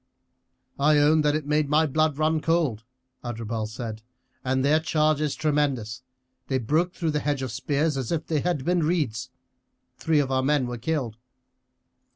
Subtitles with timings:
[0.79, 2.83] "I own that it made my blood run cold,"
[3.23, 4.01] Adherbal said;
[4.43, 6.01] "and their charge is tremendous
[6.47, 9.29] they broke through the hedge of spears as if they had been reeds.
[9.99, 11.17] Three of our men were killed."